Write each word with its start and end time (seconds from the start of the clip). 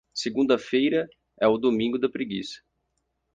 Segunda-feira 0.15 1.07
é 1.39 1.47
o 1.47 1.59
domingo 1.59 1.99
da 1.99 2.09
preguiça. 2.09 2.59